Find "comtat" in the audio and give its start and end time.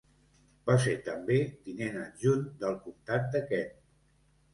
2.87-3.29